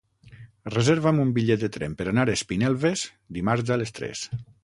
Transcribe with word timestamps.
Reserva'm 0.75 1.19
un 1.23 1.33
bitllet 1.35 1.61
de 1.65 1.69
tren 1.75 1.93
per 2.01 2.07
anar 2.13 2.25
a 2.29 2.33
Espinelves 2.39 3.05
dimarts 3.39 3.75
a 3.77 3.81
les 3.83 3.97
tres. 4.01 4.27